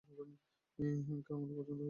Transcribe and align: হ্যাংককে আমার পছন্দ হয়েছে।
হ্যাংককে 0.79 1.31
আমার 1.33 1.47
পছন্দ 1.49 1.69
হয়েছে। 1.69 1.73